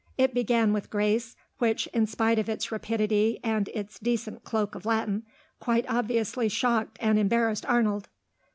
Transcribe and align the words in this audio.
It 0.17 0.33
began 0.33 0.73
with 0.73 0.89
grace, 0.89 1.35
which, 1.59 1.85
in 1.93 2.07
spite 2.07 2.39
of 2.39 2.49
its 2.49 2.71
rapidity 2.71 3.39
and 3.43 3.69
its 3.71 3.99
decent 3.99 4.43
cloak 4.43 4.73
of 4.73 4.83
Latin, 4.83 5.27
quite 5.59 5.85
obviously 5.87 6.49
shocked 6.49 6.97
and 6.99 7.19
embarrassed 7.19 7.67
Arnold. 7.67 8.09